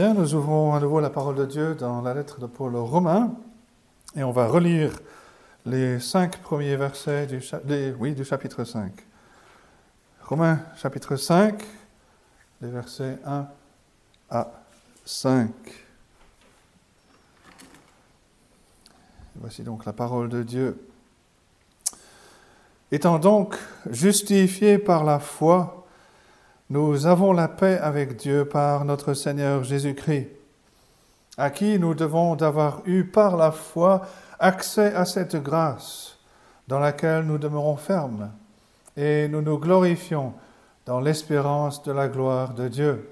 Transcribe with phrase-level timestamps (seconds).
[0.00, 3.34] Nous ouvrons à nouveau la parole de Dieu dans la lettre de Paul aux Romains
[4.16, 4.98] et on va relire
[5.66, 7.42] les cinq premiers versets du
[8.24, 8.92] chapitre 5.
[10.22, 11.62] Romains chapitre 5,
[12.62, 13.46] les versets 1
[14.30, 14.50] à
[15.04, 15.50] 5.
[19.36, 20.88] Voici donc la parole de Dieu.
[22.90, 23.54] Étant donc
[23.90, 25.79] justifiés par la foi,
[26.70, 30.28] nous avons la paix avec Dieu par notre Seigneur Jésus-Christ,
[31.36, 34.02] à qui nous devons d'avoir eu par la foi
[34.38, 36.16] accès à cette grâce
[36.68, 38.30] dans laquelle nous demeurons fermes
[38.96, 40.32] et nous nous glorifions
[40.86, 43.10] dans l'espérance de la gloire de Dieu.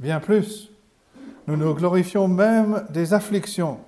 [0.00, 0.70] Bien plus,
[1.46, 3.78] nous nous glorifions même des afflictions,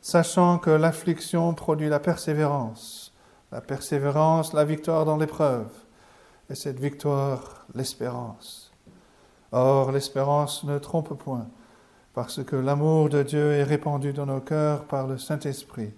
[0.00, 3.12] sachant que l'affliction produit la persévérance,
[3.52, 5.68] la persévérance, la victoire dans l'épreuve,
[6.50, 8.72] et cette victoire, l'espérance.
[9.52, 11.46] Or, l'espérance ne trompe point,
[12.14, 15.92] parce que l'amour de Dieu est répandu dans nos cœurs par le Saint-Esprit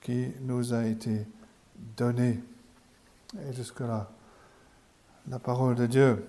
[0.00, 1.26] qui nous a été
[1.96, 2.40] donné.
[3.48, 4.08] Et jusque-là,
[5.28, 6.26] la parole de Dieu.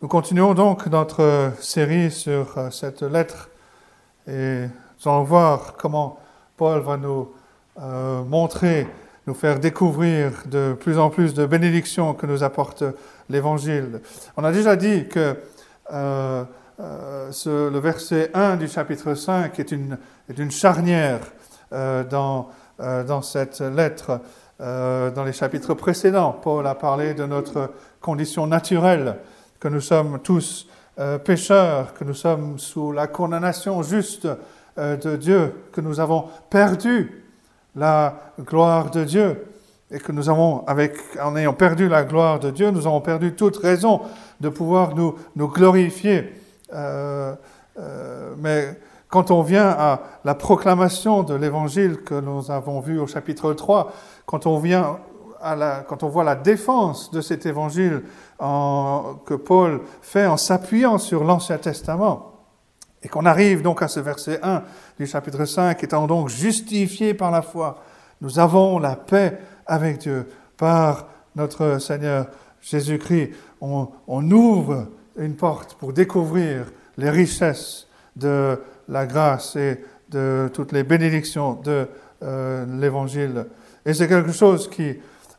[0.00, 3.50] Nous continuons donc notre série sur euh, cette lettre
[4.26, 6.18] et nous allons voir comment
[6.56, 7.32] Paul va nous
[7.80, 8.86] euh, montrer,
[9.28, 12.82] nous faire découvrir de plus en plus de bénédictions que nous apporte
[13.28, 14.00] l'Évangile.
[14.36, 15.36] On a déjà dit que
[15.92, 16.44] euh,
[17.30, 19.98] ce, le verset 1 du chapitre 5 est une,
[20.28, 21.20] est une charnière
[21.70, 22.48] dans,
[22.78, 24.20] dans cette lettre.
[24.58, 29.16] dans les chapitres précédents, Paul a parlé de notre condition naturelle
[29.60, 34.26] que nous sommes tous euh, pécheurs, que nous sommes sous la condamnation juste
[34.78, 37.27] euh, de Dieu, que nous avons perdu
[37.74, 39.46] la gloire de Dieu
[39.90, 40.64] et que nous avons,
[41.22, 44.02] en ayant perdu la gloire de Dieu, nous avons perdu toute raison
[44.40, 46.32] de pouvoir nous, glorifier.
[46.74, 47.34] Euh,
[48.38, 53.54] mais quand on vient à la proclamation de l'évangile que nous avons vu au chapitre
[53.54, 53.92] 3,
[54.26, 54.98] quand on vient
[55.88, 58.02] quand on voit la défense de cet évangile
[58.40, 62.37] que Paul fait en s'appuyant sur l'Ancien Testament,
[63.02, 64.62] et qu'on arrive donc à ce verset 1
[64.98, 67.82] du chapitre 5, étant donc justifiés par la foi,
[68.20, 72.26] nous avons la paix avec Dieu par notre Seigneur
[72.60, 73.30] Jésus-Christ.
[73.60, 76.66] On, ouvre une porte pour découvrir
[76.96, 77.86] les richesses
[78.16, 81.86] de la grâce et de toutes les bénédictions de
[82.22, 83.46] euh, l'Évangile.
[83.86, 84.96] Et c'est quelque chose qui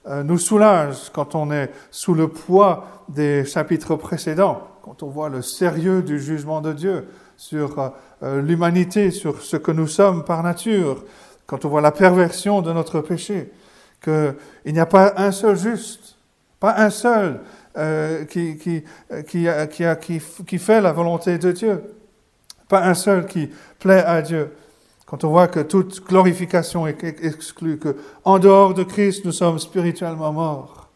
[0.07, 5.29] euh, nous soulage quand on est sous le poids des chapitres précédents, quand on voit
[5.29, 7.07] le sérieux du jugement de Dieu
[7.39, 7.89] sur euh,
[8.21, 11.05] euh, l'humanité, sur ce que nous sommes par nature,
[11.47, 13.49] quand on voit la perversion de notre péché,
[14.03, 14.35] qu'il
[14.65, 16.17] n'y a pas un seul juste,
[16.59, 17.39] pas un seul
[18.29, 18.83] qui, qui,
[19.27, 19.47] qui,
[20.01, 21.81] qui, qui fait la volonté de Dieu,
[22.67, 24.53] pas un seul qui plaît à Dieu.
[25.05, 27.95] Quand on voit que toute glorification est exclue, que
[28.25, 30.89] en dehors de Christ, nous sommes spirituellement morts,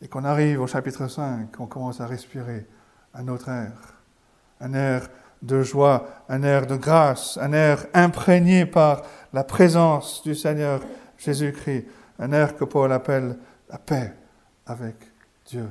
[0.00, 2.66] et qu'on arrive au chapitre 5, on commence à respirer
[3.14, 3.72] un autre air,
[4.60, 5.08] un air
[5.42, 9.02] de joie, un air de grâce, un air imprégné par
[9.32, 10.80] la présence du Seigneur
[11.18, 11.86] Jésus-Christ,
[12.18, 13.36] un air que Paul appelle
[13.70, 14.12] la paix
[14.66, 14.96] avec
[15.46, 15.68] Dieu.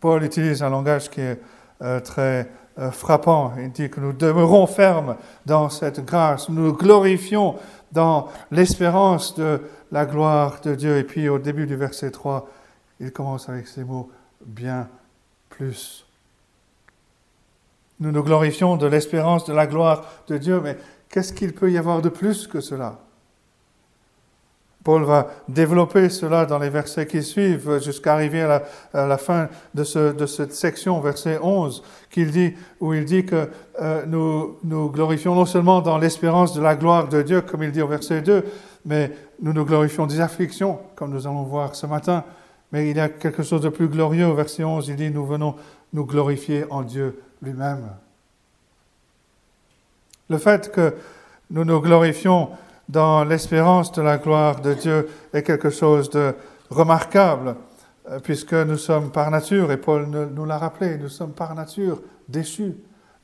[0.00, 1.40] Paul utilise un langage qui est
[1.82, 3.52] euh, très euh, frappant.
[3.58, 7.56] Il dit que nous demeurons fermes dans cette grâce, nous nous glorifions
[7.92, 9.60] dans l'espérance de
[9.92, 10.96] la gloire de Dieu.
[10.96, 12.48] Et puis au début du verset 3,
[13.00, 14.10] il commence avec ces mots,
[14.44, 14.88] bien
[15.50, 16.06] plus.
[18.02, 20.76] Nous nous glorifions de l'espérance de la gloire de Dieu, mais
[21.08, 22.98] qu'est-ce qu'il peut y avoir de plus que cela?
[24.82, 29.84] Paul va développer cela dans les versets qui suivent jusqu'à arriver à la, fin de,
[29.84, 31.84] cette section, verset 11,
[32.16, 33.48] dit, où il dit que
[33.80, 37.70] euh, nous nous glorifions non seulement dans l'espérance de la gloire de Dieu, comme il
[37.70, 38.44] dit au verset 2,
[38.84, 42.24] mais nous nous glorifions des afflictions, comme nous allons voir ce matin.
[42.72, 45.24] Mais il y a quelque chose de plus glorieux au verset 11, il dit, nous
[45.24, 45.54] venons
[45.92, 47.90] nous glorifier en Dieu lui-même.
[50.30, 50.94] Le fait que
[51.50, 52.50] nous nous glorifions
[52.88, 56.34] dans l'espérance de la gloire de Dieu est quelque chose de
[56.70, 57.56] remarquable,
[58.10, 62.00] euh, puisque nous sommes par nature, et Paul nous l'a rappelé, nous sommes par nature
[62.28, 62.74] déchus,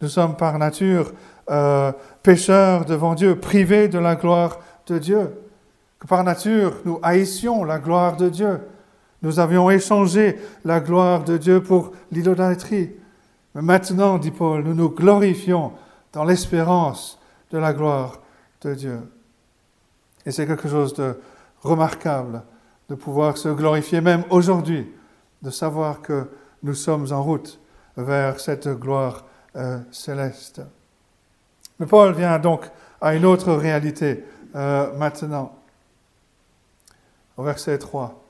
[0.00, 1.12] nous sommes par nature
[1.50, 1.92] euh,
[2.22, 5.30] pécheurs devant Dieu, privés de la gloire de Dieu,
[5.98, 8.60] que par nature nous haïssions la gloire de Dieu.
[9.22, 12.90] Nous avions échangé la gloire de Dieu pour l'idolâtrie.
[13.60, 15.72] Maintenant, dit Paul, nous nous glorifions
[16.12, 17.18] dans l'espérance
[17.50, 18.20] de la gloire
[18.62, 19.00] de Dieu.
[20.24, 21.18] Et c'est quelque chose de
[21.62, 22.42] remarquable
[22.88, 24.90] de pouvoir se glorifier même aujourd'hui,
[25.42, 26.28] de savoir que
[26.62, 27.60] nous sommes en route
[27.96, 29.24] vers cette gloire
[29.56, 30.62] euh, céleste.
[31.78, 32.62] Mais Paul vient donc
[33.00, 34.24] à une autre réalité
[34.54, 35.54] euh, maintenant.
[37.36, 38.20] Au verset 3,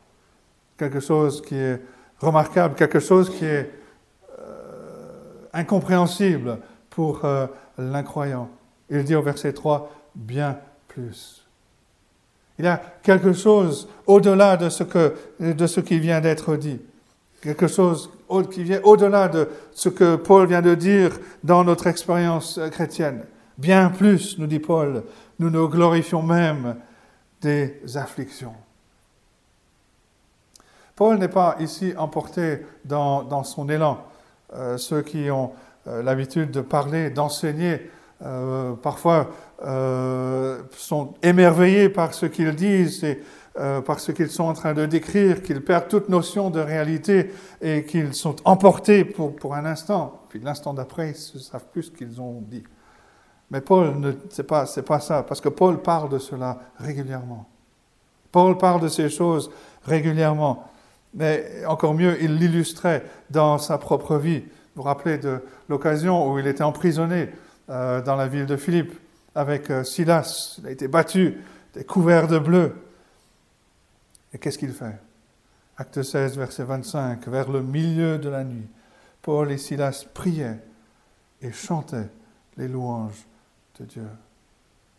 [0.77, 1.81] quelque chose qui est
[2.19, 3.78] remarquable, quelque chose qui est
[5.53, 6.59] incompréhensible
[6.91, 7.23] pour
[7.79, 8.51] l'incroyant.
[8.91, 10.59] Il dit au verset 3, bien
[10.89, 11.45] plus.
[12.59, 16.81] Il y a quelque chose au-delà de ce, que, de ce qui vient d'être dit.
[17.41, 18.11] Quelque chose
[18.51, 23.25] qui vient au-delà de ce que Paul vient de dire dans notre expérience chrétienne.
[23.57, 25.05] Bien plus, nous dit Paul,
[25.39, 26.77] nous nous glorifions même
[27.41, 28.55] des afflictions.
[30.97, 34.05] Paul n'est pas ici emporté dans, dans son élan.
[34.55, 35.53] Euh, ceux qui ont
[35.87, 37.91] euh, l'habitude de parler, d'enseigner,
[38.25, 39.31] euh, parfois
[40.77, 43.21] sont émerveillés par ce qu'ils disent et
[43.85, 47.85] par ce qu'ils sont en train de décrire, qu'ils perdent toute notion de réalité et
[47.85, 50.23] qu'ils sont emportés pour, un instant.
[50.29, 52.63] Puis l'instant d'après, ils ne savent plus ce qu'ils ont dit.
[53.51, 54.47] Mais Paul, ce n'est
[54.85, 57.49] pas ça, parce que Paul parle de cela régulièrement.
[58.31, 59.51] Paul parle de ces choses
[59.83, 60.69] régulièrement.
[61.15, 64.41] Mais encore mieux, il l'illustrait dans sa propre vie.
[64.41, 67.31] Vous vous rappelez de l'occasion où il était emprisonné
[67.71, 68.93] euh, dans la ville de Philippe
[69.35, 70.57] avec euh, Silas.
[70.59, 71.37] Il a été battu,
[71.77, 72.75] il couvert de bleu.
[74.33, 74.97] Et qu'est-ce qu'il fait?
[75.77, 78.67] Acte 16, verset 25, vers le milieu de la nuit,
[79.23, 80.59] Paul et Silas priaient
[81.41, 82.09] et chantaient
[82.57, 83.27] les louanges
[83.79, 84.09] de Dieu.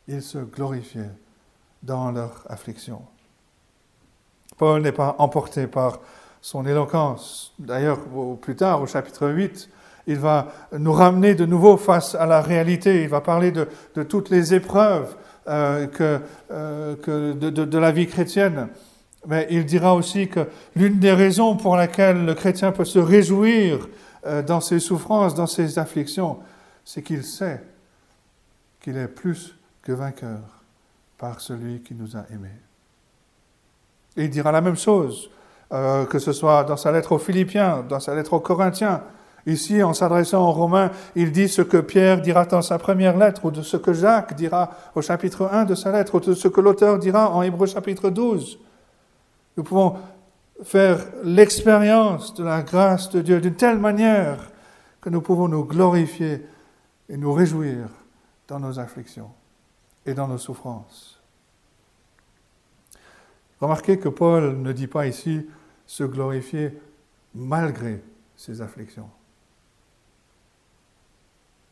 [0.07, 1.11] Ils se glorifiaient
[1.83, 3.01] dans leur affliction.
[4.59, 5.99] Paul n'est pas emporté par
[6.41, 7.53] son éloquence.
[7.57, 7.99] D'ailleurs,
[8.41, 9.69] plus tard, au chapitre 8,
[10.05, 13.03] il va nous ramener de nouveau face à la réalité.
[13.03, 13.67] Il va parler de,
[14.03, 15.15] toutes les épreuves
[15.47, 16.19] euh, que,
[16.51, 16.95] euh,
[17.37, 18.67] de, la vie chrétienne.
[19.27, 23.87] Mais il dira aussi que l'une des raisons pour laquelle le chrétien peut se réjouir
[24.25, 26.39] euh, dans ses souffrances, dans ses afflictions,
[26.83, 27.63] c'est qu'il sait
[28.81, 30.63] qu'il est plus que vainqueur
[31.17, 32.68] par celui qui nous a aimés.
[34.19, 35.29] Il dira la même chose,
[35.71, 39.01] que ce soit dans sa lettre aux Philippiens, dans sa lettre aux Corinthiens,
[39.45, 43.45] Ici, en s'adressant aux Romains, il dit ce que Pierre dira dans sa première lettre,
[43.45, 46.47] ou de ce que Jacques dira au chapitre 1 de sa lettre, ou de ce
[46.47, 48.59] que l'auteur dira en Hébreu chapitre 12.
[49.57, 49.97] Nous pouvons
[50.63, 54.51] faire l'expérience de la grâce de Dieu d'une telle manière
[55.01, 56.45] que nous pouvons nous glorifier
[57.07, 57.87] et nous réjouir
[58.47, 59.31] dans nos afflictions
[60.05, 61.18] et dans nos souffrances.
[63.61, 65.45] Remarquez que Paul ne dit pas ici
[65.85, 66.77] se glorifier
[67.35, 68.01] malgré
[68.35, 69.09] ses afflictions.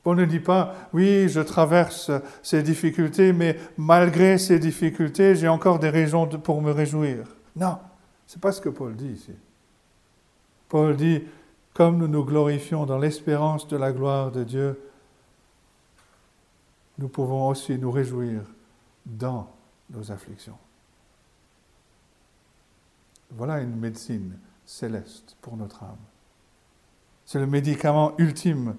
[0.04, 2.12] On ne dit pas, oui, je traverse
[2.42, 7.26] ces difficultés, mais malgré ces difficultés, j'ai encore des raisons pour me réjouir.
[7.56, 7.78] Non,
[8.26, 9.34] ce n'est pas ce que Paul dit ici.
[10.70, 11.24] Paul dit,
[11.74, 14.80] comme nous nous glorifions dans l'espérance de la gloire de Dieu,
[16.98, 18.42] nous pouvons aussi nous réjouir
[19.06, 19.50] dans
[19.90, 20.58] nos afflictions.
[23.32, 25.98] Voilà une médecine céleste pour notre âme.
[27.26, 28.76] C'est le médicament ultime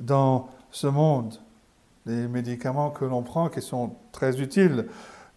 [0.00, 1.34] dans ce monde.
[2.04, 4.88] Les médicaments que l'on prend, qui sont très utiles,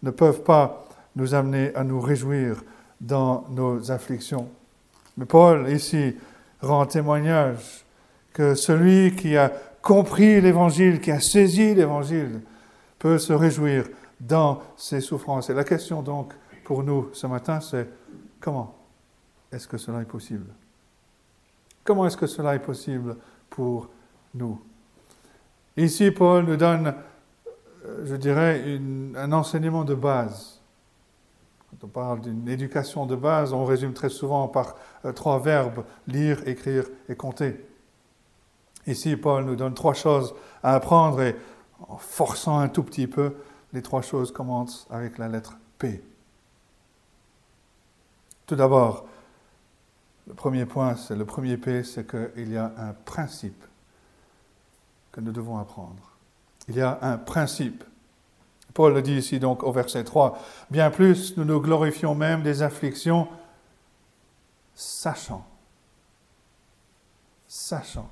[0.02, 0.86] ne peuvent pas
[1.16, 2.64] nous amener à nous réjouir
[3.00, 4.50] dans nos afflictions.
[5.18, 6.16] Mais Paul, ici,
[6.62, 7.86] rend témoignage
[8.34, 12.42] que celui qui a compris l'Évangile, qui a saisi l'Évangile,
[12.98, 13.86] peut se réjouir
[14.19, 15.50] dans ses souffrances.
[15.50, 17.88] Et la question donc pour nous ce matin, c'est
[18.45, 18.75] comment
[19.52, 20.45] est-ce que cela est possible?
[21.83, 23.18] Comment est-ce que cela est possible
[23.49, 23.90] pour
[24.35, 24.61] nous?
[25.75, 26.94] Ici, Paul nous donne,
[27.85, 28.80] euh, je dirais,
[29.16, 30.61] un enseignement de base.
[31.71, 34.75] Quand on parle d'une éducation de base, on résume très souvent par
[35.06, 37.66] euh, trois verbes, lire, écrire et compter.
[38.85, 41.35] Ici, Paul nous donne trois choses à apprendre et
[41.87, 43.37] en forçant un tout petit peu,
[43.73, 46.04] les trois choses commencent avec la lettre P.
[48.45, 49.06] Tout d'abord,
[50.28, 53.64] le premier point, c'est le premier P, c'est qu'il y a un principe
[55.11, 56.11] que nous devons apprendre.
[56.68, 57.83] Il y a un principe.
[58.73, 60.37] Paul le dit ici donc au verset 3.
[60.69, 63.28] Bien plus, nous nous glorifions même des afflictions,
[64.73, 65.45] sachant.
[67.47, 68.09] Sachant.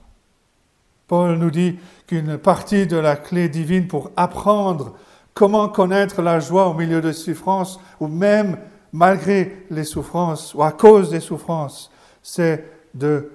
[1.07, 4.95] Paul nous dit qu'une partie de la clé divine pour apprendre
[5.33, 8.57] comment connaître la joie au milieu de souffrances, ou même
[8.93, 13.31] malgré les souffrances, ou à cause des souffrances, c'est de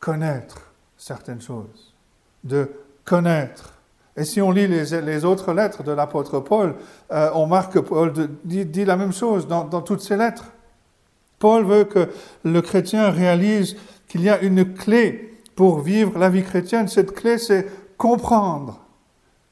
[0.00, 1.94] connaître certaines choses,
[2.42, 2.70] de
[3.04, 3.74] connaître.
[4.16, 6.74] Et si on lit les, autres lettres de l'apôtre Paul,
[7.12, 8.12] euh, on marque que Paul
[8.44, 10.46] dit, la même chose dans, dans, toutes ses lettres.
[11.38, 12.08] Paul veut que
[12.44, 13.76] le chrétien réalise
[14.08, 18.80] qu'il y a une clé pour vivre la vie chrétienne, cette clé, c'est comprendre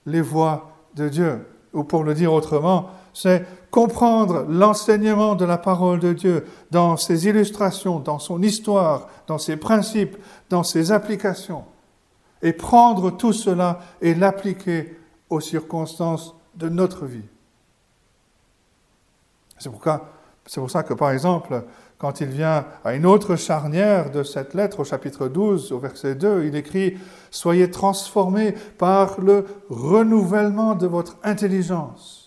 [0.07, 1.47] les voies de Dieu.
[1.73, 7.27] Ou pour le dire autrement, c'est comprendre l'enseignement de la parole de Dieu dans ses
[7.27, 10.17] illustrations, dans son histoire, dans ses principes,
[10.51, 11.65] dans ses applications,
[12.43, 14.97] et prendre tout cela et l'appliquer
[15.31, 17.25] aux circonstances de notre vie.
[19.59, 21.65] C'est pour ça que, par exemple,
[21.97, 26.15] quand il vient à une autre charnière de cette lettre, au chapitre 12, au verset
[26.15, 26.99] 2, il écrit
[27.31, 32.22] Soyez transformés par le renouvellement de votre intelligence,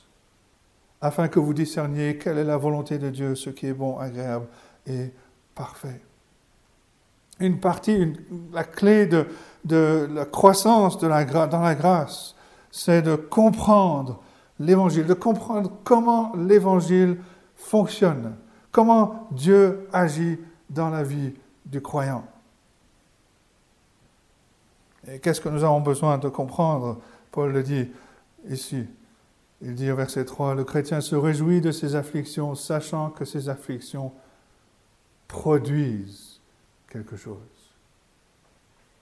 [1.02, 4.48] afin que vous discerniez quelle est la volonté de Dieu, ce qui est bon, agréable
[4.88, 5.12] et
[5.54, 6.02] parfait.
[7.40, 8.14] Une partie,
[8.54, 12.36] la clé de, la croissance dans la grâce,
[12.72, 14.22] c'est de comprendre
[14.60, 17.18] l'évangile, de comprendre comment l'évangile
[17.56, 18.36] fonctionne
[18.75, 20.38] comment Dieu agit
[20.70, 21.34] dans la vie
[21.66, 22.25] du croyant.
[25.08, 27.00] Et qu'est-ce que nous avons besoin de comprendre?
[27.32, 27.90] Paul le dit
[28.50, 28.86] ici.
[29.65, 33.50] Il dit au verset 3, le chrétien se réjouit de ses afflictions, sachant que ces
[33.50, 34.12] afflictions
[35.27, 36.39] produisent
[36.88, 37.39] quelque chose.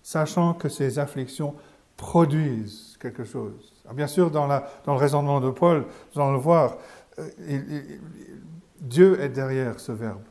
[0.01, 1.53] Sachant que ces afflictions
[1.98, 3.74] produisent quelque chose.
[3.93, 6.77] bien sûr, dans, la, le raisonnement de Paul, nous allons le voir,
[7.20, 7.29] euh,
[8.79, 10.24] Dieu est derrière ce verbe.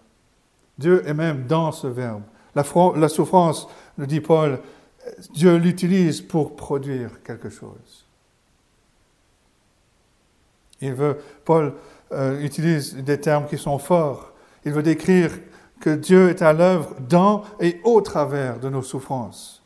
[0.78, 2.22] Dieu est même dans ce verbe.
[2.54, 4.60] La, souffrance, nous dit Paul,
[5.34, 8.06] Dieu l'utilise pour produire quelque chose.
[10.82, 11.72] Il veut, Paul
[12.12, 14.32] euh, utilise des termes qui sont forts.
[14.64, 15.30] Il veut décrire
[15.80, 19.62] que Dieu est à l'œuvre dans et au travers de nos souffrances.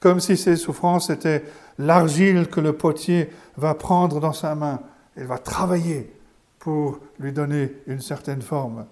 [0.00, 1.44] Comme si ces souffrances étaient
[1.78, 4.80] l'argile que le potier va prendre dans sa main.
[5.16, 6.12] Il va travailler
[6.58, 8.86] pour lui donner une certaine forme.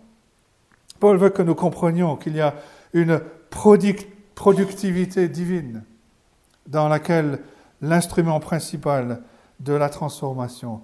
[0.98, 2.54] Paul veut que nous comprenions qu'il y a
[2.92, 3.20] une
[3.50, 5.84] productivité divine
[6.66, 7.40] dans laquelle
[7.80, 9.22] l'instrument principal
[9.60, 10.82] de la transformation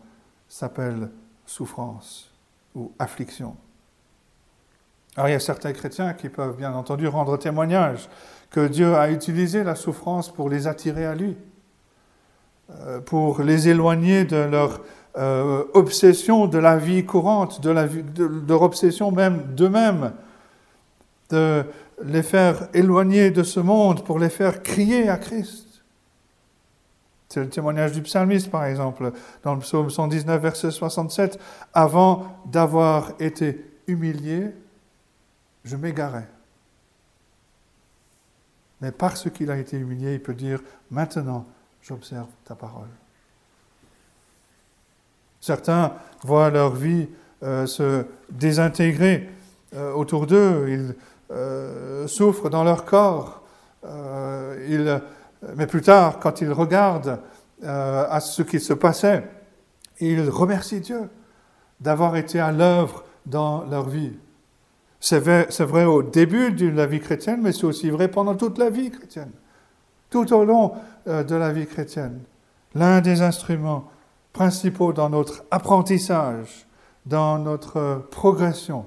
[0.49, 1.11] s'appelle
[1.45, 2.33] souffrance
[2.75, 3.57] ou affliction.
[5.17, 8.09] Alors il y a certains chrétiens qui peuvent bien entendu rendre témoignage
[8.51, 11.37] que Dieu a utilisé la souffrance pour les attirer à lui,
[12.71, 14.83] euh, pour les éloigner de leur
[15.17, 20.13] euh, obsession de la vie courante, de, leur obsession même d'eux-mêmes,
[21.31, 21.65] de
[22.05, 25.66] les faire éloigner de ce monde pour les faire crier à Christ.
[27.37, 29.13] C'est le témoignage du psalmiste, par exemple,
[29.43, 31.39] dans le psaume 119, verset 67.
[31.75, 34.55] Avant d'avoir été humilié,
[35.63, 36.27] je m'égarais.
[38.81, 41.45] Mais parce qu'il a été humilié, il peut dire, maintenant,
[41.83, 42.89] j'observe ta parole.
[45.39, 47.07] Certains voient leur vie
[47.43, 49.29] euh, se désintégrer
[49.75, 50.95] euh, autour d'eux, ils
[51.33, 53.43] euh, souffrent dans leur corps.
[55.57, 57.21] Mais plus tard, quand ils regardent
[57.65, 59.29] à ce qui se passait,
[60.01, 61.09] ils remercient Dieu
[61.81, 64.13] d'avoir été à l'œuvre dans leur vie.
[65.01, 68.71] C'est vrai, au début de la vie chrétienne, mais c'est aussi vrai pendant toute la
[68.71, 69.31] vie chrétienne,
[70.11, 70.73] tout au long
[71.07, 72.21] de la vie chrétienne.
[72.75, 73.91] L'un des instruments
[74.33, 76.67] principaux dans notre apprentissage,
[77.07, 78.87] dans notre progression,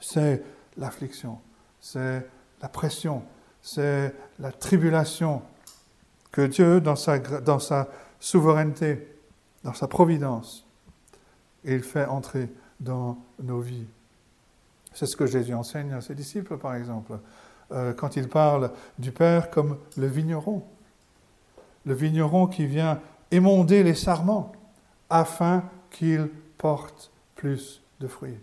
[0.00, 0.42] c'est
[0.76, 1.38] l'affliction,
[1.80, 2.26] c'est
[2.60, 3.22] la pression,
[3.62, 5.42] c'est la tribulation
[6.36, 7.88] que Dieu, dans sa, dans sa
[8.20, 9.08] souveraineté,
[9.64, 10.66] dans sa providence,
[11.64, 13.86] il fait entrer dans nos vies.
[14.92, 17.18] C'est ce que Jésus enseigne à ses disciples, par exemple,
[17.72, 20.62] euh, quand il parle du Père comme le vigneron.
[21.86, 23.00] Le vigneron qui vient
[23.30, 24.52] émonder les sarments
[25.08, 26.28] afin qu'il
[26.58, 28.36] porte plus de fruits.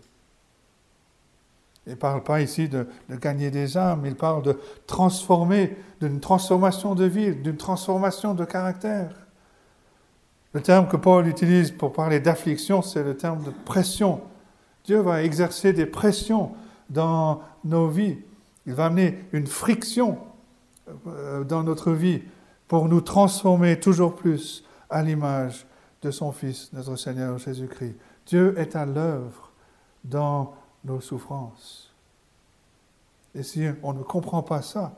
[1.85, 6.95] Il ne parle pas ici de, gagner des âmes, il parle de transformer, d'une transformation
[6.95, 9.11] de vie, d'une transformation de caractère.
[10.53, 14.21] Le terme que Paul utilise pour parler d'affliction, c'est le terme de pression.
[14.85, 16.51] Dieu va exercer des pressions
[16.89, 18.19] dans nos vies.
[18.65, 20.19] Il va amener une friction
[21.07, 22.21] euh, dans notre vie
[22.67, 25.65] pour nous transformer toujours plus à l'image
[26.01, 27.95] de son Fils, notre Seigneur Jésus-Christ.
[28.25, 29.51] Dieu est à l'œuvre
[30.03, 31.91] dans nos souffrances.
[33.35, 34.93] Et si on ne comprend pas ça,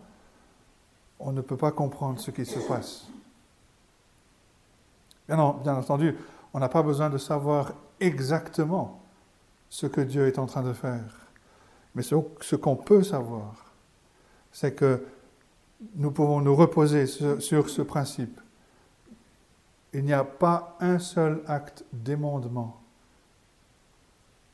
[1.20, 3.08] on ne peut pas comprendre ce qui se passe.
[5.27, 6.15] Bien, entendu,
[6.54, 9.00] on n'a pas besoin de savoir exactement
[9.70, 11.27] ce que Dieu est en train de faire.
[11.96, 13.74] Mais ce, qu'on peut savoir,
[14.51, 15.06] c'est que
[15.96, 18.39] nous pouvons nous reposer sur ce principe
[19.96, 22.82] il n'y a pas un seul acte d'émondement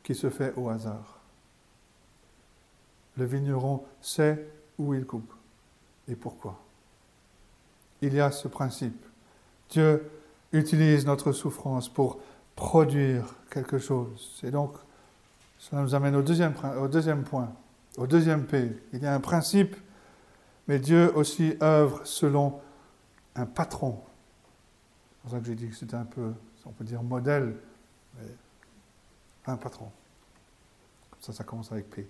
[0.04, 1.11] qui se fait au hasard.
[3.18, 5.32] Le vigneron sait où il coupe
[6.08, 6.60] et pourquoi.
[8.02, 9.06] Il y a ce principe.
[9.70, 10.10] Dieu
[10.52, 12.20] utilise notre souffrance pour
[12.56, 14.40] produire quelque chose.
[14.44, 14.74] Et donc,
[15.58, 16.88] cela nous amène au deuxième, point, au
[18.08, 18.72] deuxième P.
[18.94, 19.76] Il y a un principe,
[20.68, 22.60] mais Dieu aussi œuvre selon
[23.36, 24.02] un patron.
[25.12, 26.34] C'est pour ça que j'ai dit que c'était un peu,
[26.66, 27.56] on peut dire modèle,
[29.46, 29.92] un patron.
[31.20, 32.08] Ça, ça commence avec P.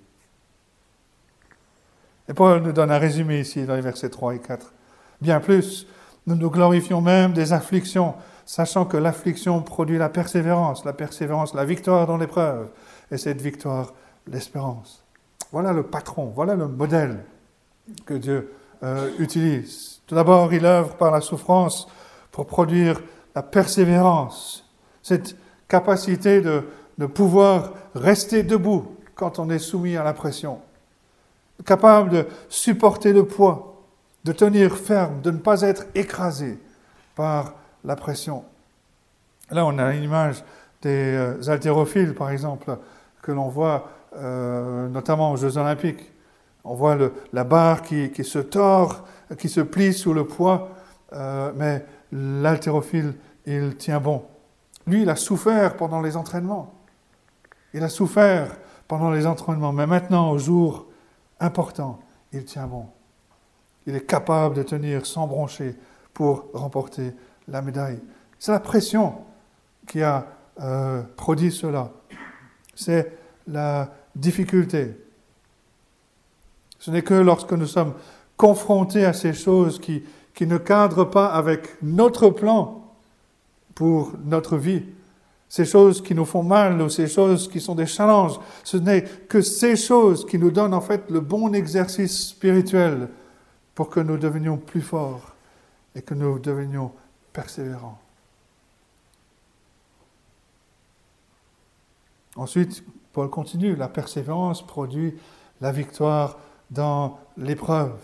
[2.29, 4.73] Et Paul nous donne un résumé ici dans les versets 3 et 4.
[5.21, 5.87] Bien plus,
[6.27, 8.13] nous nous glorifions même des afflictions,
[8.45, 12.69] sachant que l'affliction produit la persévérance, la persévérance, la victoire dans l'épreuve,
[13.11, 13.93] et cette victoire,
[14.27, 15.03] l'espérance.
[15.51, 17.23] Voilà le patron, voilà le modèle
[18.05, 20.01] que Dieu euh, utilise.
[20.07, 21.87] Tout d'abord, il œuvre par la souffrance
[22.31, 23.01] pour produire
[23.35, 24.69] la persévérance,
[25.01, 25.35] cette
[25.67, 26.63] capacité de,
[26.97, 30.59] de pouvoir rester debout quand on est soumis à la pression,
[31.65, 33.83] capable de supporter le poids,
[34.23, 36.59] de tenir ferme, de ne pas être écrasé
[37.15, 37.53] par
[37.83, 38.43] la pression.
[39.49, 40.43] Là, on a une image
[40.81, 42.77] des euh, haltérophiles, par exemple,
[43.21, 46.11] que l'on voit euh, notamment aux Jeux Olympiques.
[46.63, 46.97] On voit
[47.33, 49.05] la barre qui, qui, se tord,
[49.37, 50.69] qui se plie sous le poids,
[51.13, 53.15] euh, mais l'haltérophile,
[53.45, 54.23] il tient bon.
[54.87, 56.73] Lui, il a souffert pendant les entraînements.
[57.73, 60.85] Il a souffert pendant les entraînements, mais maintenant, au jour
[61.41, 61.99] important,
[62.31, 62.85] il tient bon.
[63.85, 65.75] Il est capable de tenir sans broncher
[66.13, 67.13] pour remporter
[67.47, 67.99] la médaille.
[68.39, 69.15] C'est la pression
[69.87, 70.27] qui a
[70.61, 71.91] euh, produit cela.
[72.75, 73.17] C'est
[73.47, 74.97] la difficulté.
[76.79, 77.93] Ce n'est que lorsque nous sommes
[78.37, 82.93] confrontés à ces choses qui, qui ne cadrent pas avec notre plan
[83.75, 84.83] pour notre vie,
[85.51, 89.01] ces choses qui nous font mal ou ces choses qui sont des challenges, ce n'est
[89.03, 93.09] que ces choses qui nous donnent en fait le bon exercice spirituel
[93.75, 95.35] pour que nous devenions plus forts
[95.93, 96.93] et que nous devenions
[97.33, 97.99] persévérants.
[102.37, 105.15] Ensuite, Paul continue, la persévérance produit
[105.59, 107.99] la victoire dans l'épreuve.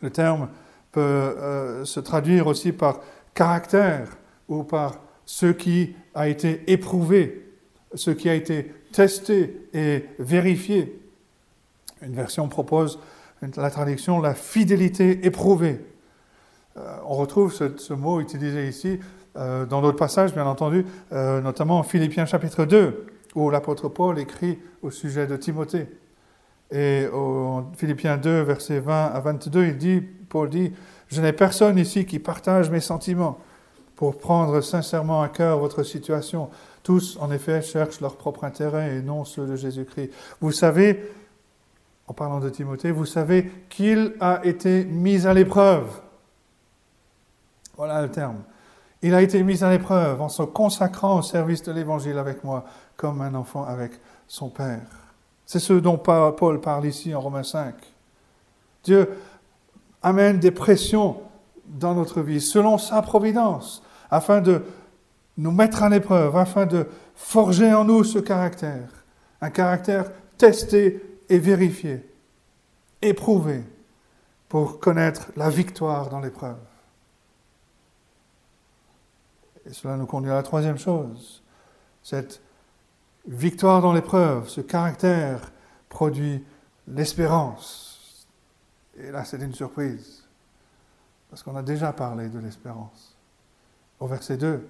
[0.00, 0.48] Le terme
[0.90, 3.00] peut euh, se traduire aussi par
[3.34, 4.16] caractère
[4.48, 4.94] ou par
[5.30, 7.46] ce qui a été éprouvé,
[7.94, 11.00] ce qui a été testé et vérifié.
[12.02, 12.98] Une version propose
[13.56, 15.78] la traduction la fidélité éprouvée.
[16.76, 18.98] Euh, on retrouve ce, mot utilisé ici
[19.36, 24.58] euh, dans d'autres passages, bien entendu, notamment en Philippiens chapitre 2 où l'apôtre Paul écrit
[24.82, 25.86] au sujet de Timothée.
[26.72, 30.72] Et en Philippiens 2, versets 20 à 22, il dit, Paul dit,
[31.06, 33.38] Je n'ai personne ici qui partage mes sentiments
[34.00, 36.48] pour prendre sincèrement à cœur votre situation.
[36.82, 40.10] Tous, en effet, cherchent leur propre intérêt et non ceux de Jésus-Christ.
[40.40, 41.12] Vous savez,
[42.06, 45.84] en parlant de Timothée, vous savez qu'il a été mis à l'épreuve.
[47.76, 48.38] Voilà le terme.
[49.02, 52.64] Il a été mis à l'épreuve en se consacrant au service de l'Évangile avec moi,
[52.96, 53.92] comme un enfant avec
[54.26, 54.80] son Père.
[55.44, 57.74] C'est ce dont Paul parle ici en Romains 5.
[58.82, 59.10] Dieu
[60.02, 61.18] amène des pressions
[61.66, 64.62] dans notre vie selon sa providence, afin de
[65.36, 68.88] nous mettre à l'épreuve, afin de forger en nous ce caractère,
[69.40, 72.04] un caractère testé et vérifié,
[73.00, 73.62] éprouvé,
[74.48, 76.58] pour connaître la victoire dans l'épreuve.
[79.64, 81.42] Et cela nous conduit à la troisième chose.
[82.02, 82.42] Cette
[83.28, 85.52] victoire dans l'épreuve, ce caractère
[85.88, 86.44] produit
[86.88, 88.26] l'espérance.
[88.96, 90.24] Et là, c'est une surprise,
[91.28, 93.09] parce qu'on a déjà parlé de l'espérance.
[94.00, 94.66] Au verset 2,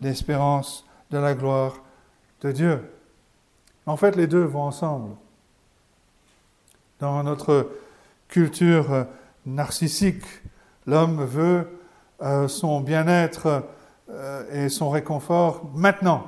[0.00, 1.74] l'espérance de la gloire
[2.42, 2.80] de Dieu.
[3.86, 5.14] En fait, les deux vont ensemble.
[6.98, 7.70] Dans notre
[8.28, 9.06] culture
[9.44, 10.24] narcissique,
[10.86, 11.68] l'homme veut
[12.22, 13.64] euh, son bien-être
[14.10, 16.26] euh, et son réconfort maintenant.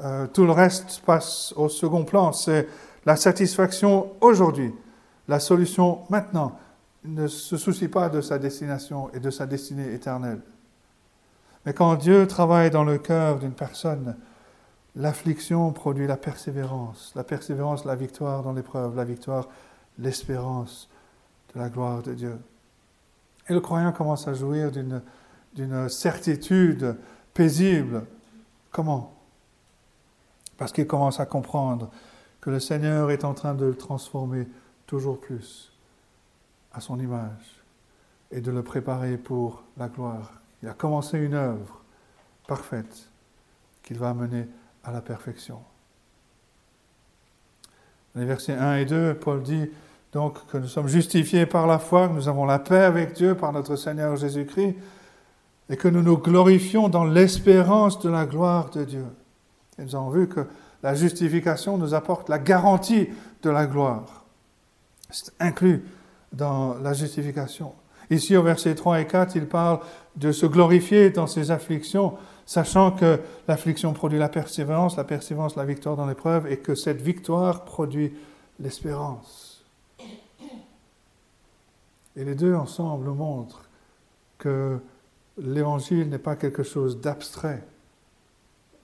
[0.00, 2.32] Euh, tout le reste passe au second plan.
[2.32, 2.68] C'est
[3.06, 4.74] la satisfaction aujourd'hui,
[5.26, 6.58] la solution maintenant.
[7.04, 10.40] Il ne se soucie pas de sa destination et de sa destinée éternelle.
[11.68, 14.16] Mais quand Dieu travaille dans le cœur d'une personne,
[14.96, 19.50] l'affliction produit la persévérance, la persévérance, la victoire dans l'épreuve, la victoire,
[19.98, 20.88] l'espérance
[21.54, 22.38] de la gloire de Dieu.
[23.50, 26.96] Et le croyant commence à jouir d'une certitude
[27.34, 28.06] paisible.
[28.72, 29.12] Comment?
[30.56, 31.90] Parce qu'il commence à comprendre
[32.40, 34.48] que le Seigneur est en train de le transformer
[34.86, 35.70] toujours plus
[36.72, 37.62] à son image
[38.30, 40.32] et de le préparer pour la gloire.
[40.62, 41.82] Il a commencé une œuvre
[42.46, 43.08] parfaite
[43.82, 44.46] qu'il va mener
[44.84, 45.60] à la perfection.
[48.14, 49.70] Dans les versets 1 et 2, Paul dit,
[50.12, 53.36] donc que nous sommes justifiés par la foi, que nous avons la paix avec Dieu
[53.36, 54.76] par notre Seigneur Jésus-Christ,
[55.70, 59.04] et que nous nous glorifions dans l'espérance de la gloire de Dieu.
[59.78, 60.46] Et nous avons vu que
[60.82, 63.08] la justification nous apporte la garantie
[63.42, 64.24] de la gloire.
[65.10, 65.84] C'est inclus
[66.32, 67.74] dans la justification.
[68.10, 69.80] Ici, au verset 3 et 4, il parle
[70.16, 72.14] de se glorifier dans ses afflictions,
[72.46, 77.02] sachant que l'affliction produit la persévérance, la persévérance la victoire dans l'épreuve, et que cette
[77.02, 78.14] victoire produit
[78.58, 79.64] l'espérance.
[82.16, 83.68] Et les deux ensemble montrent
[84.38, 84.78] que
[85.36, 87.62] l'évangile n'est pas quelque chose d'abstrait.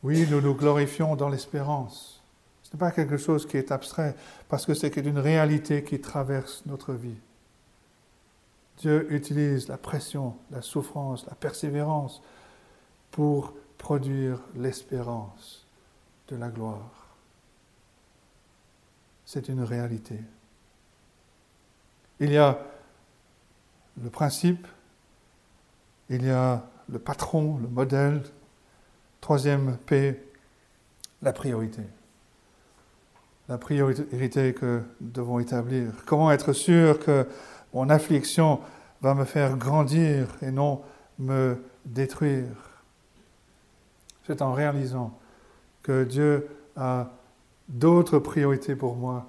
[0.02, 2.22] Oui, nous nous glorifions dans l'espérance.
[2.62, 4.14] Ce n'est pas quelque chose qui est abstrait,
[4.48, 7.16] parce que c'est une réalité qui traverse notre vie.
[8.78, 12.22] Dieu utilise la pression, la souffrance, la persévérance
[13.10, 15.66] pour produire l'espérance
[16.28, 17.08] de la gloire.
[19.24, 20.18] C'est une réalité.
[22.20, 22.58] Il y a
[24.02, 24.66] le principe,
[26.08, 28.22] il y a le patron, le modèle.
[29.20, 30.22] Troisième P,
[31.22, 31.82] la priorité.
[33.48, 35.92] La priorité que nous devons établir.
[36.06, 37.26] Comment être sûr que
[37.74, 38.60] mon affliction
[39.02, 40.80] va me faire grandir et non
[41.18, 42.46] me détruire.
[44.26, 45.18] C'est en réalisant
[45.82, 47.10] que Dieu a
[47.68, 49.26] d'autres priorités pour moi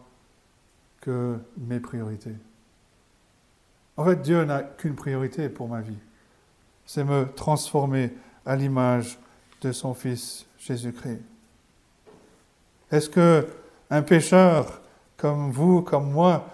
[1.02, 2.36] que mes priorités.
[3.98, 5.98] En fait, Dieu n'a qu'une priorité pour ma vie,
[6.86, 8.14] c'est me transformer
[8.46, 9.20] à l'image
[9.62, 11.22] de son Fils Jésus-Christ.
[12.92, 13.48] Est-ce que
[13.90, 14.82] un pécheur
[15.18, 16.48] comme vous, comme moi,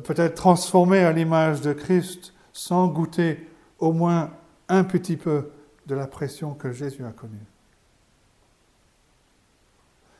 [0.00, 4.30] peut-être transformé à l'image de Christ sans goûter au moins
[4.68, 5.50] un petit peu
[5.86, 7.44] de la pression que Jésus a connue.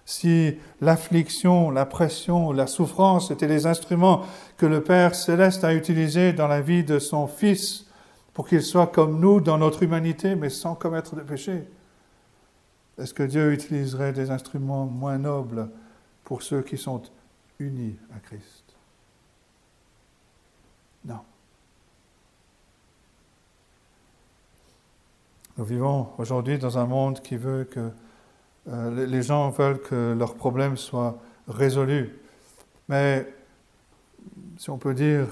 [0.04, 4.22] Si l'affliction, la pression, la souffrance étaient les instruments
[4.58, 7.86] que le Père céleste a utilisés dans la vie de son Fils
[8.34, 11.64] pour qu'il soit comme nous dans notre humanité, mais sans commettre de péché,
[12.98, 15.70] est-ce que Dieu utiliserait des instruments moins nobles
[16.24, 17.02] pour ceux qui sont
[17.58, 18.62] unis à Christ
[21.04, 21.20] non.
[25.58, 27.90] Nous vivons aujourd'hui dans un monde qui veut que
[28.68, 32.18] euh, les gens veulent que leurs problèmes soient résolus.
[32.88, 33.32] Mais
[34.58, 35.26] si on peut dire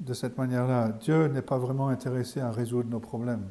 [0.00, 3.46] de cette manière-là, Dieu n'est pas vraiment intéressé à résoudre nos problèmes.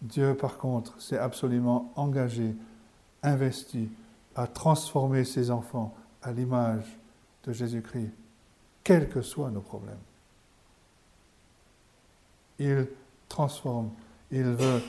[0.00, 2.56] Dieu, par contre, s'est absolument engagé,
[3.22, 3.88] investi
[4.34, 6.98] à transformer ses enfants à l'image
[7.44, 8.10] de Jésus-Christ
[8.82, 9.94] quels que soient nos problèmes.
[12.58, 12.88] Il
[13.28, 13.90] transforme,
[14.32, 14.80] il veut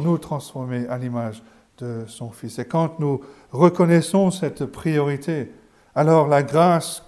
[0.00, 1.42] nous transformer à l'image
[1.78, 2.58] de son Fils.
[2.58, 3.20] Et quand nous
[3.52, 5.52] reconnaissons cette priorité,
[5.94, 7.04] alors la grâce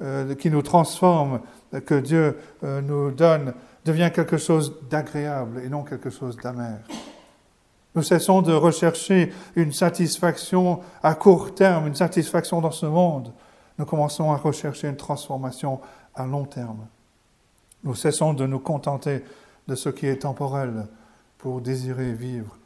[0.00, 1.40] euh, qui nous transforme,
[1.86, 6.78] que Dieu euh, nous donne, devient quelque chose d'agréable et non quelque chose d'amer.
[7.94, 13.32] Nous cessons de rechercher une satisfaction à court terme, une satisfaction dans ce monde,
[13.78, 15.80] nous commençons à rechercher une transformation
[16.14, 16.86] à long terme.
[17.82, 19.22] Nous cessons de nous contenter
[19.68, 20.86] de ce qui est temporel
[21.38, 22.56] pour désirer vivre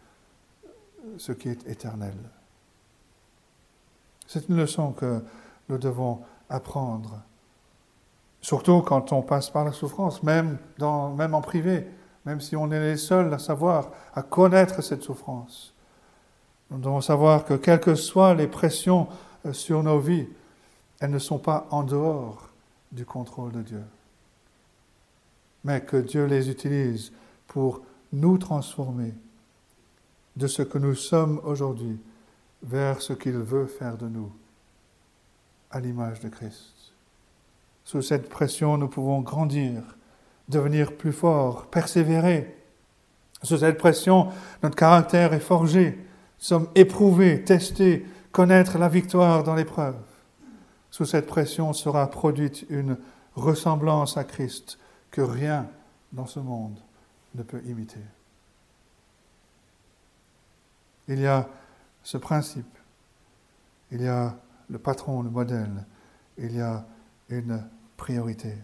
[1.16, 2.14] ce qui est éternel.
[4.26, 5.22] C'est une leçon que
[5.68, 7.20] nous devons apprendre,
[8.40, 11.87] surtout quand on passe par la souffrance, même, en privé,
[12.24, 15.72] même si on est les seuls à savoir, à connaître cette souffrance.
[16.70, 19.08] Nous devons savoir que quelles que soient les pressions
[19.46, 20.28] euh, sur nos vies,
[21.00, 22.50] elles ne sont pas en dehors
[22.92, 23.82] du contrôle de Dieu,
[25.64, 27.12] mais que Dieu les utilise
[27.47, 29.14] pour nous transformer
[30.37, 31.99] de ce que nous sommes aujourd'hui
[32.62, 34.33] vers ce qu'il veut faire de nous,
[35.71, 36.92] à l'image de Christ.
[37.85, 39.83] Sous cette pression, nous pouvons grandir,
[40.49, 42.57] devenir plus forts, persévérer.
[43.42, 44.29] Sous cette pression,
[44.62, 45.99] notre caractère est forgé,
[46.38, 49.97] sommes éprouvés, testés, connaître la victoire dans l'épreuve.
[50.90, 52.99] Sous cette pression sera produite une
[53.35, 54.79] ressemblance à Christ
[55.11, 55.68] que rien
[56.12, 56.79] dans ce monde
[57.35, 58.01] ne peut imiter.
[61.09, 61.49] Il y a
[62.03, 62.79] ce principe,
[63.90, 64.37] il y a
[64.68, 65.85] le patron, le modèle,
[66.37, 66.85] il y a
[67.29, 67.62] une
[67.97, 68.55] priorité.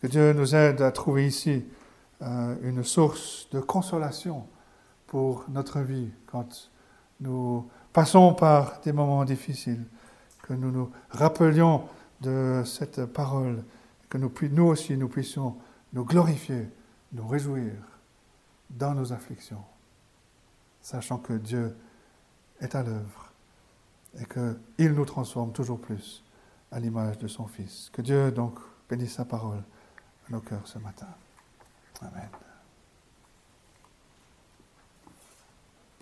[0.00, 1.64] Que Dieu nous aide à trouver ici
[2.22, 4.46] euh, une source de consolation
[5.06, 6.70] pour notre vie quand
[7.20, 9.84] nous passons par des moments difficiles
[10.42, 11.84] que nous nous rappelions
[12.20, 13.64] de cette parole,
[14.14, 15.56] que nous, nous aussi nous puissions
[15.92, 16.68] nous glorifier,
[17.12, 17.72] nous réjouir
[18.70, 19.64] dans nos afflictions,
[20.80, 21.76] sachant que Dieu
[22.60, 23.32] est à l'œuvre
[24.20, 26.22] et qu'il nous transforme toujours plus
[26.70, 27.90] à l'image de son Fils.
[27.92, 29.64] Que Dieu donc bénisse sa parole
[30.28, 31.08] à nos cœurs ce matin.